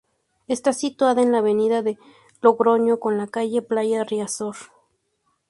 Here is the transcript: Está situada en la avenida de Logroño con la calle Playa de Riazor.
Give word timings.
Está 0.47 0.73
situada 0.73 1.21
en 1.21 1.31
la 1.31 1.37
avenida 1.37 1.83
de 1.83 1.99
Logroño 2.41 2.99
con 2.99 3.19
la 3.19 3.27
calle 3.27 3.61
Playa 3.61 3.99
de 3.99 4.03
Riazor. 4.05 4.55